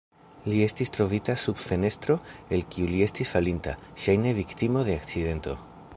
[0.51, 2.17] Li estis trovita sub fenestro
[2.57, 3.77] el kiu li estus falinta,
[4.07, 5.59] ŝajne viktimo de akcidento.